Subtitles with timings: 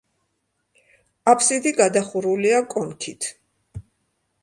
[1.35, 3.33] აბსიდი გადახურულია კონქით.